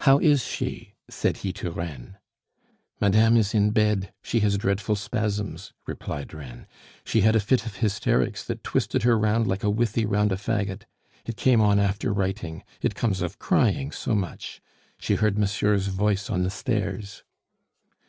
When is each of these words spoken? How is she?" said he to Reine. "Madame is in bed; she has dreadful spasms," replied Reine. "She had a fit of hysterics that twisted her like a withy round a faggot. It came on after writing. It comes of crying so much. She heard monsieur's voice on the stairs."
How 0.00 0.18
is 0.18 0.42
she?" 0.44 0.94
said 1.08 1.36
he 1.36 1.52
to 1.52 1.70
Reine. 1.70 2.16
"Madame 3.00 3.36
is 3.36 3.54
in 3.54 3.70
bed; 3.70 4.12
she 4.24 4.40
has 4.40 4.58
dreadful 4.58 4.96
spasms," 4.96 5.72
replied 5.86 6.34
Reine. 6.34 6.66
"She 7.04 7.20
had 7.20 7.36
a 7.36 7.38
fit 7.38 7.64
of 7.64 7.76
hysterics 7.76 8.42
that 8.46 8.64
twisted 8.64 9.04
her 9.04 9.14
like 9.16 9.62
a 9.62 9.70
withy 9.70 10.04
round 10.04 10.32
a 10.32 10.36
faggot. 10.36 10.82
It 11.26 11.36
came 11.36 11.60
on 11.60 11.78
after 11.78 12.12
writing. 12.12 12.64
It 12.82 12.96
comes 12.96 13.22
of 13.22 13.38
crying 13.38 13.92
so 13.92 14.16
much. 14.16 14.60
She 14.98 15.14
heard 15.14 15.38
monsieur's 15.38 15.86
voice 15.86 16.28
on 16.28 16.42
the 16.42 16.50
stairs." 16.50 17.22